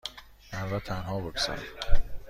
من 0.53 0.69
را 0.69 0.79
تنها 0.79 1.19
بگذار. 1.19 1.65